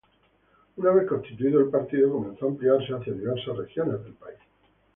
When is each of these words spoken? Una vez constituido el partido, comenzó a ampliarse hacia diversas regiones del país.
Una 0.77 0.89
vez 0.93 1.07
constituido 1.07 1.59
el 1.59 1.69
partido, 1.69 2.11
comenzó 2.11 2.45
a 2.45 2.49
ampliarse 2.49 2.91
hacia 2.91 3.13
diversas 3.13 3.55
regiones 3.55 4.03
del 4.03 4.13
país. 4.15 4.39